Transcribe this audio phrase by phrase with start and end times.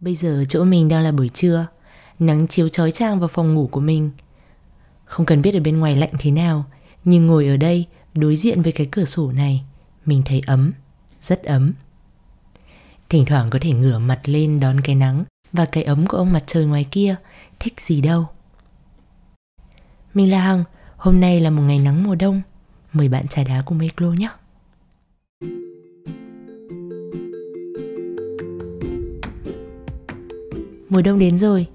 [0.00, 1.66] Bây giờ chỗ mình đang là buổi trưa,
[2.18, 4.10] nắng chiếu chói chang vào phòng ngủ của mình.
[5.04, 6.64] Không cần biết ở bên ngoài lạnh thế nào,
[7.04, 9.64] nhưng ngồi ở đây đối diện với cái cửa sổ này,
[10.04, 10.72] mình thấy ấm,
[11.20, 11.72] rất ấm.
[13.08, 16.32] Thỉnh thoảng có thể ngửa mặt lên đón cái nắng và cái ấm của ông
[16.32, 17.16] mặt trời ngoài kia,
[17.58, 18.26] thích gì đâu.
[20.14, 20.64] Mình là Hằng,
[20.96, 22.42] hôm nay là một ngày nắng mùa đông.
[22.92, 24.30] Mời bạn trà đá cùng Meclo nhé.
[30.88, 31.66] Mùa đông đến rồi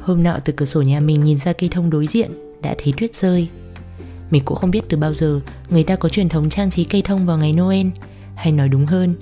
[0.00, 2.30] Hôm nọ từ cửa sổ nhà mình nhìn ra cây thông đối diện,
[2.62, 3.48] Đã thấy tuyết rơi
[4.30, 7.02] Mình cũng không biết từ bao giờ Người ta có truyền thống trang trí cây
[7.02, 7.86] thông vào ngày Noel,
[8.34, 9.14] Hay nói đúng hơn,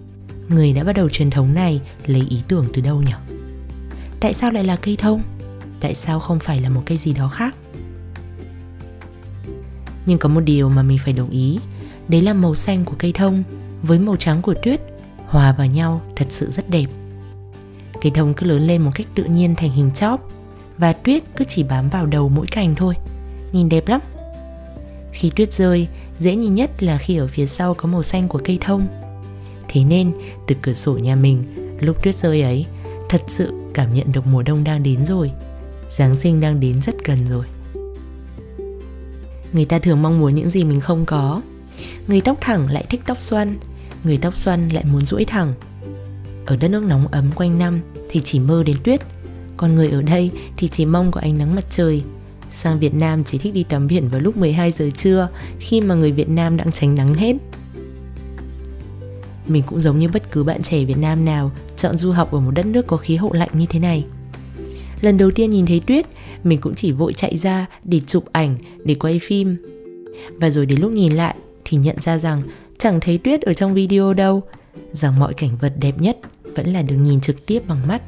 [0.49, 3.13] Người đã bắt đầu truyền thống này lấy ý tưởng từ đâu nhỉ?
[4.21, 5.23] Tại sao lại là cây thông?
[5.81, 7.55] Tại sao không phải là một cây gì đó khác?
[10.07, 11.59] Nhưng có một điều mà mình phải đồng ý,
[12.09, 13.43] Đấy là màu xanh của cây thông
[13.83, 14.81] Với màu trắng của tuyết
[15.27, 16.87] Hòa vào nhau thật sự rất đẹp
[18.01, 20.31] Cây thông cứ lớn lên một cách tự nhiên thành hình chóp.
[20.79, 22.95] Và tuyết cứ chỉ bám vào đầu mỗi cành thôi.
[23.53, 24.01] Nhìn đẹp lắm.
[25.13, 28.41] Khi tuyết rơi, dễ nhìn nhất là khi ở phía sau có màu xanh của
[28.45, 28.87] cây thông.
[29.69, 30.13] Thế nên,
[30.47, 31.45] từ cửa sổ nhà mình,
[31.81, 32.67] lúc tuyết rơi ấy
[33.09, 35.31] Thật sự cảm nhận được mùa đông đang đến rồi.
[35.89, 37.45] Giáng sinh đang đến rất gần rồi.
[39.53, 41.43] Người ta thường mong muốn những gì mình không có.
[42.07, 43.59] Người tóc thẳng lại thích tóc xoăn.
[44.05, 45.55] Người tóc xoăn lại muốn duỗi thẳng.
[46.47, 49.01] Ở đất nước nóng ấm quanh năm thì chỉ mơ đến tuyết.
[49.57, 52.03] Còn người ở đây thì chỉ mong có ánh nắng mặt trời.
[52.51, 55.29] Sang Việt Nam chỉ thích đi tắm biển vào lúc 12 giờ trưa
[55.59, 57.37] Khi mà người Việt Nam đang tránh nắng hết.
[59.47, 62.41] Mình cũng giống như bất cứ bạn trẻ Việt Nam nào Chọn du học ở
[62.41, 64.05] một đất nước có khí hậu lạnh như thế này.
[65.01, 66.07] Lần đầu tiên nhìn thấy tuyết
[66.45, 69.57] Mình cũng chỉ vội chạy ra để chụp ảnh, để quay phim.
[70.41, 71.35] Và rồi đến lúc nhìn lại
[71.65, 72.43] thì nhận ra rằng
[72.79, 74.43] chẳng thấy tuyết ở trong video đâu
[74.93, 76.19] rằng mọi cảnh vật đẹp nhất
[76.59, 78.03] vẫn là được nhìn trực tiếp bằng mắt.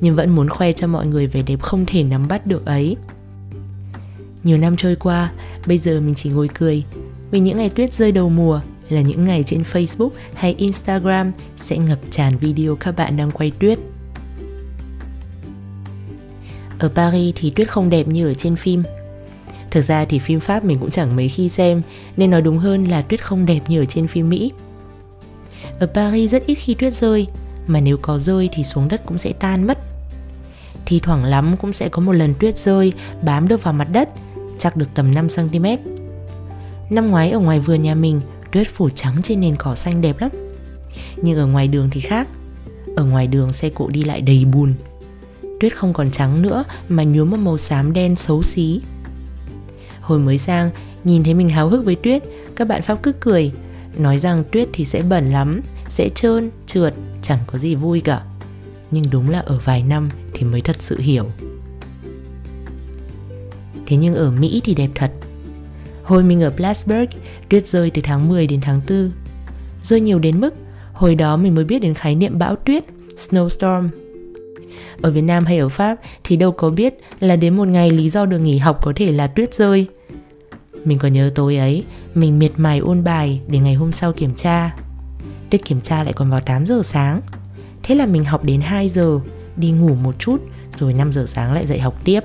[0.00, 2.96] Nhưng vẫn muốn khoe cho mọi người vẻ đẹp không thể nắm bắt được ấy.
[4.44, 5.32] Nhiều năm trôi qua
[5.66, 6.84] bây giờ mình chỉ ngồi cười
[7.30, 11.78] vì những ngày tuyết rơi đầu mùa là những ngày trên facebook hay instagram sẽ
[11.78, 13.78] ngập tràn video các bạn đang quay tuyết.
[16.78, 18.82] Ở paris thì tuyết không đẹp như ở trên phim.
[19.70, 21.82] Thực ra thì phim pháp mình cũng chẳng mấy khi xem
[22.16, 24.52] nên nói đúng hơn là tuyết không đẹp như ở trên phim mỹ.
[25.78, 27.26] Ở Paris rất ít khi tuyết rơi,
[27.70, 29.78] mà nếu có rơi thì xuống đất cũng sẽ tan mất.
[30.86, 32.92] Thì thoảng lắm cũng sẽ có một lần tuyết rơi
[33.22, 34.08] bám được vào mặt đất,
[34.58, 35.78] chắc được tầm 5cm.
[36.90, 38.20] Năm ngoái ở ngoài vườn nhà mình,
[38.52, 40.30] tuyết phủ trắng trên nền cỏ xanh đẹp lắm.
[41.16, 42.28] Nhưng ở ngoài đường thì khác.
[42.96, 44.74] Ở ngoài đường xe cộ đi lại đầy bùn.
[45.60, 48.80] Tuyết không còn trắng nữa mà nhuốm một màu xám đen xấu xí.
[50.00, 50.70] Hồi mới sang,
[51.04, 52.22] nhìn thấy mình háo hức với tuyết,
[52.56, 53.52] các bạn Pháp cứ cười,
[53.96, 58.22] nói rằng tuyết thì sẽ bẩn lắm sẽ trơn trượt chẳng có gì vui cả.
[58.90, 61.26] Nhưng đúng là ở vài năm thì mới thật sự hiểu.
[63.86, 65.12] Thế nhưng ở mỹ thì đẹp thật.
[66.04, 67.10] Hồi mình ở Plattsburgh
[67.48, 69.10] tuyết rơi từ tháng 10 đến tháng 4
[69.82, 70.54] rơi nhiều đến mức
[70.92, 72.84] hồi đó mình mới biết đến khái niệm bão tuyết
[73.16, 73.88] snowstorm.
[75.02, 78.08] Ở Việt Nam hay ở Pháp thì đâu có biết là đến một ngày lý
[78.08, 79.86] do được nghỉ học có thể là tuyết rơi.
[80.84, 81.84] Mình còn nhớ tối ấy,
[82.14, 84.76] mình miệt mài ôn bài để ngày hôm sau kiểm tra.
[85.50, 87.20] Tiết kiểm tra lại còn vào 8 giờ sáng.
[87.82, 89.20] Thế là mình học đến 2 giờ,
[89.56, 90.42] đi ngủ một chút,
[90.76, 92.20] rồi 5 giờ sáng lại dậy học tiếp.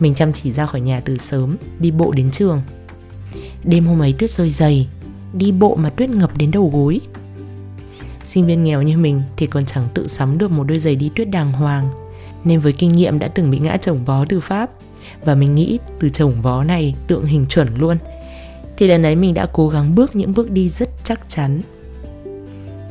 [0.00, 2.62] Mình chăm chỉ ra khỏi nhà từ sớm, đi bộ đến trường.
[3.64, 4.88] Đêm hôm ấy tuyết rơi dày,
[5.32, 7.00] đi bộ mà tuyết ngập đến đầu gối.
[8.24, 11.10] Sinh viên nghèo như mình thì còn chẳng tự sắm được một đôi giày đi
[11.16, 11.90] tuyết đàng hoàng,
[12.44, 14.70] nên với kinh nghiệm đã từng bị ngã chồng vó từ Pháp,
[15.24, 17.98] và mình nghĩ từ chồng vó này tượng hình chuẩn luôn
[18.78, 21.60] thì lần ấy mình đã cố gắng bước những bước đi rất chắc chắn.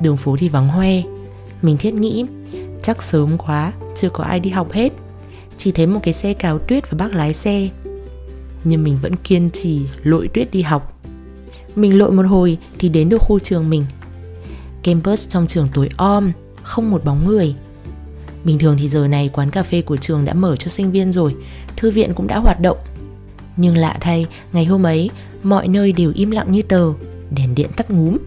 [0.02, 1.02] Đường phố thì vắng hoe.
[1.62, 2.26] Mình thiết nghĩ
[2.82, 4.94] chắc sớm quá chưa có ai đi học hết.
[5.58, 7.70] Chỉ thấy một cái xe cào tuyết và bác lái xe.
[8.64, 11.02] Nhưng mình vẫn kiên trì lội tuyết đi học.
[11.76, 13.86] Mình lội một hồi thì đến được khu trường mình.
[14.84, 16.32] Campus trong trường tối om
[16.64, 17.56] không một bóng người.
[18.44, 21.12] Bình thường thì giờ này quán cà phê của trường đã mở cho sinh viên
[21.12, 21.36] rồi,
[21.76, 22.78] thư viện cũng đã hoạt động.
[23.58, 25.10] Nhưng lạ thay, ngày hôm ấy,
[25.44, 26.94] mọi nơi đều im lặng như tờ,
[27.32, 28.18] đèn điện tắt ngúm.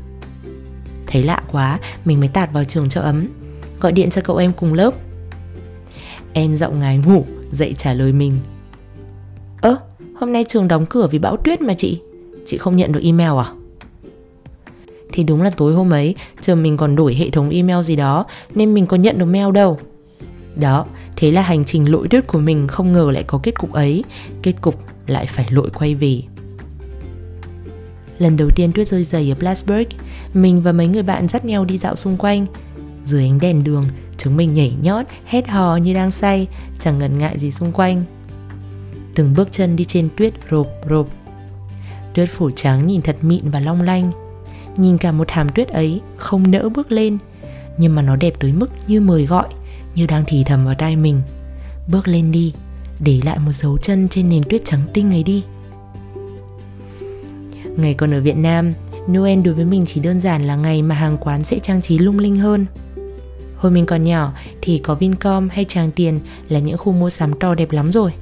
[1.07, 3.27] Thấy lạ quá, mình mới tạt vào trường cho ấm,
[3.81, 4.95] gọi điện cho cậu em cùng lớp.
[6.33, 8.39] Em giọng ngái ngủ, dậy trả lời mình.
[9.61, 9.77] Ơ,
[10.15, 12.01] hôm nay trường đóng cửa vì bão tuyết mà chị,
[12.47, 13.53] chị không nhận được email à?
[15.13, 18.25] Thì đúng là tối hôm ấy, trường mình còn đổi hệ thống email gì đó,
[18.55, 19.79] nên mình có nhận được mail đâu.
[20.57, 20.87] Đó,
[21.17, 24.05] thế là hành trình lội đứt của mình không ngờ lại có kết cục ấy,
[24.43, 26.23] kết cục lại phải lội quay về.
[28.19, 29.89] Lần đầu tiên tuyết rơi dày ở Plattsburgh,
[30.35, 32.47] mình và mấy người bạn dắt nhau đi dạo xung quanh.
[33.05, 33.85] Dưới ánh đèn đường,
[34.23, 36.49] Chúng mình nhảy nhót, hét hò như đang say,
[36.79, 38.05] chẳng ngần ngại gì xung quanh.
[39.15, 41.09] Từng bước chân đi trên tuyết rộp rộp.
[42.15, 44.11] Tuyết phủ trắng nhìn thật mịn và long lanh.
[44.77, 47.19] Nhìn cả một thảm tuyết ấy không nỡ bước lên,
[47.79, 49.49] nhưng mà nó đẹp tới mức như mời gọi,
[49.95, 51.21] như đang thì thầm vào tai mình.
[51.89, 52.53] Bước lên đi,
[53.01, 55.45] để lại một dấu chân trên nền tuyết trắng tinh ấy đi.
[57.77, 58.73] Ngày còn ở Việt Nam,
[59.11, 61.99] Noel đối với mình chỉ đơn giản là ngày mà hàng quán sẽ trang trí
[61.99, 62.67] lung linh hơn.
[63.57, 67.39] Hồi mình còn nhỏ thì có Vincom hay Tràng Tiền là những khu mua sắm
[67.41, 68.13] to đẹp lắm rồi.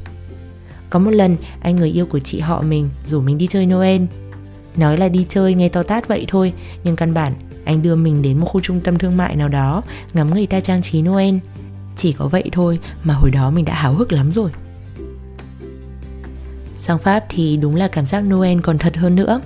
[0.91, 4.03] Có một lần anh người yêu của chị họ mình rủ mình đi chơi Noel.
[4.77, 6.53] Nói là đi chơi nghe to tát vậy thôi,
[6.85, 7.33] nhưng căn bản
[7.65, 9.83] anh đưa mình đến một khu trung tâm thương mại nào đó
[10.15, 11.35] ngắm người ta trang trí Noel.
[11.99, 14.51] Chỉ có vậy thôi mà hồi đó mình đã háo hức lắm rồi.
[16.77, 19.41] Sang Pháp thì đúng là cảm giác Noel còn thật hơn nữa.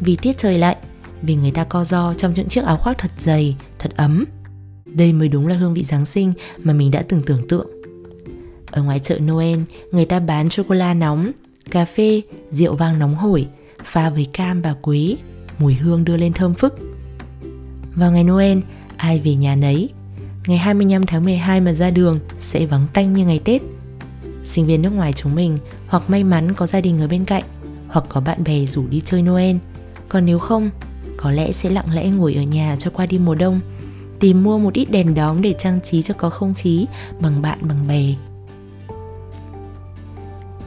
[0.00, 0.76] Vì tiết trời lạnh,
[1.22, 4.24] vì người ta co do trong những chiếc áo khoác thật dày, thật ấm.
[4.86, 7.66] Đây mới đúng là hương vị Giáng sinh mà mình đã từng tưởng tượng.
[8.70, 9.58] Ở ngoài chợ Noel,
[9.92, 11.30] người ta bán sô-cô-la nóng,
[11.70, 12.20] cà phê,
[12.50, 13.48] rượu vang nóng hổi,
[13.84, 15.16] pha với cam và quế,
[15.58, 16.78] mùi hương đưa lên thơm phức.
[17.94, 18.58] Vào ngày Noel,
[18.96, 19.88] ai về nhà nấy.
[20.46, 23.62] Ngày 25 tháng 12 mà ra đường sẽ vắng tanh như ngày Tết.
[24.44, 25.58] Sinh viên nước ngoài chúng mình
[25.88, 27.42] hoặc may mắn có gia đình ở bên cạnh,
[27.88, 29.56] hoặc có bạn bè rủ đi chơi Noel.
[30.08, 30.70] Còn nếu không,
[31.16, 33.60] có lẽ sẽ lặng lẽ ngồi ở nhà cho qua đi mùa đông,
[34.20, 36.86] tìm mua một ít đèn đóm để trang trí cho có không khí
[37.20, 38.14] bằng bạn bằng bè.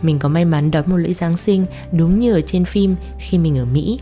[0.02, 3.38] Mình có may mắn đón một lễ Giáng sinh đúng như ở trên phim khi
[3.38, 4.00] mình ở Mỹ.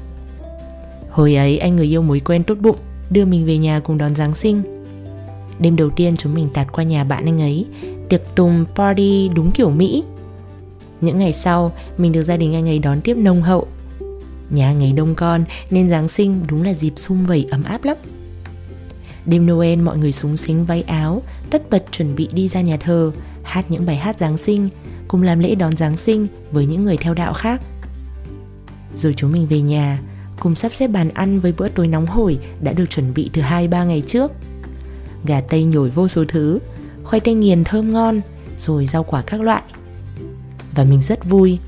[1.09, 2.77] Hồi ấy anh người yêu mối quen tốt bụng
[3.09, 4.78] đưa mình về nhà cùng đón Giáng sinh.
[5.59, 7.65] Đêm đầu tiên chúng mình tạt qua nhà bạn anh ấy,
[8.09, 10.03] tiệc tùng party đúng kiểu Mỹ.
[11.01, 13.67] Những ngày sau, mình được gia đình anh ấy đón tiếp nồng hậu.
[14.49, 17.83] Nhà anh ấy đông con nên Giáng sinh đúng là dịp sum vầy ấm áp
[17.83, 17.97] lắm.
[19.25, 22.77] Đêm Noel mọi người súng xính váy áo, tất bật chuẩn bị đi ra nhà
[22.77, 23.11] thờ,
[23.43, 24.69] hát những bài hát Giáng sinh,
[25.07, 27.61] cùng làm lễ đón Giáng sinh với những người theo đạo khác.
[28.95, 29.99] Rồi chúng mình về nhà,
[30.39, 33.41] cùng sắp xếp bàn ăn với bữa tối nóng hổi đã được chuẩn bị từ
[33.41, 34.31] 2-3 ngày trước.
[35.25, 36.59] Gà tây nhồi vô số thứ,
[37.03, 38.21] khoai tây nghiền thơm ngon,
[38.57, 39.63] rồi rau quả các loại.
[40.75, 41.59] Và mình rất vui,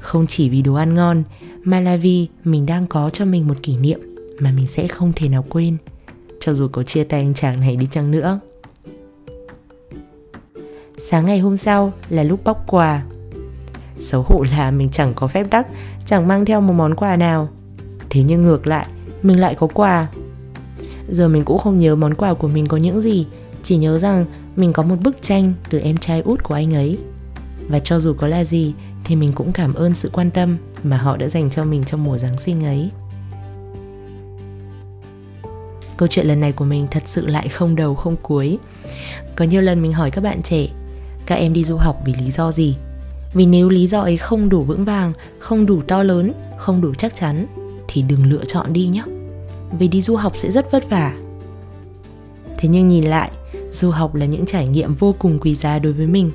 [0.00, 1.22] không chỉ vì đồ ăn ngon,
[1.64, 4.00] mà là vì mình đang có cho mình một kỷ niệm
[4.40, 5.76] mà mình sẽ không thể nào quên,
[6.40, 8.40] cho dù có chia tay anh chàng này đi chăng nữa.
[10.98, 13.02] Sáng ngày hôm sau là lúc bóc quà
[13.98, 15.66] Xấu hổ là mình chẳng có phép đắc
[16.06, 17.48] Chẳng mang theo một món quà nào
[18.10, 18.86] Thế nhưng ngược lại
[19.22, 20.06] Mình lại có quà
[21.08, 23.26] Giờ mình cũng không nhớ món quà của mình có những gì
[23.62, 26.98] Chỉ nhớ rằng mình có một bức tranh Từ em trai út của anh ấy.
[27.68, 28.74] Và cho dù có là gì
[29.04, 32.04] Thì mình cũng cảm ơn sự quan tâm Mà họ đã dành cho mình trong
[32.04, 32.90] mùa Giáng sinh ấy.
[35.96, 38.58] Câu chuyện lần này của mình thật sự lại không đầu không cuối.
[39.36, 40.66] Có nhiều lần mình hỏi các bạn trẻ
[41.26, 42.76] Các em đi du học vì lý do gì?
[43.34, 46.94] Vì nếu lý do ấy không đủ vững vàng, không đủ to lớn, không đủ
[46.94, 47.46] chắc chắn
[47.88, 49.02] thì đừng lựa chọn đi nhé
[49.78, 51.14] vì đi du học sẽ rất vất vả.
[52.56, 53.30] Thế nhưng nhìn lại,
[53.72, 56.30] du học là những trải nghiệm vô cùng quý giá đối với mình.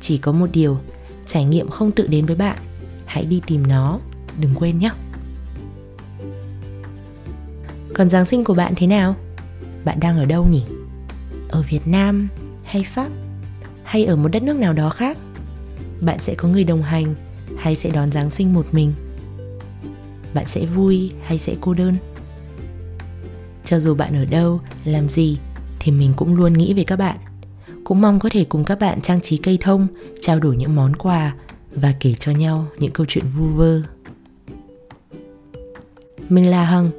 [0.00, 0.78] Chỉ có một điều,
[1.26, 2.58] trải nghiệm không tự đến với bạn,
[3.04, 3.98] hãy đi tìm nó,
[4.40, 4.90] đừng quên nhé.
[7.94, 9.16] Còn giáng sinh của bạn thế nào?
[9.84, 10.62] Bạn đang ở đâu nhỉ?
[11.48, 12.28] Ở việt nam
[12.64, 13.08] hay pháp?
[13.84, 15.18] Hay ở một đất nước nào đó khác?
[16.00, 17.14] Bạn sẽ có người đồng hành
[17.56, 18.92] hay sẽ đón giáng sinh một mình?
[20.34, 21.96] Bạn sẽ vui hay sẽ cô đơn?
[23.72, 25.38] Cho dù bạn ở đâu, làm gì,
[25.80, 27.16] thì mình cũng luôn nghĩ về các bạn.
[27.84, 29.86] Cũng mong có thể cùng các bạn trang trí cây thông,
[30.20, 31.34] trao đổi những món quà
[31.74, 33.80] và kể cho nhau những câu chuyện vu vơ.
[36.28, 36.90] Mình là hằng,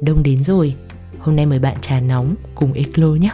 [0.00, 0.74] đông đến rồi.
[1.18, 3.30] Hôm nay mời bạn trà nóng cùng eclo nhé.